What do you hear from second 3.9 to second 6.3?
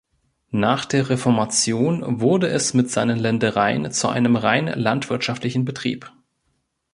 zu einem rein landwirtschaftlichen Betrieb.